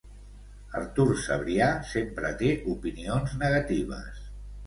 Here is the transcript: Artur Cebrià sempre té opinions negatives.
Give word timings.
Artur 0.79 1.05
Cebrià 1.25 1.67
sempre 1.91 2.33
té 2.41 2.49
opinions 2.73 3.35
negatives. 3.43 4.27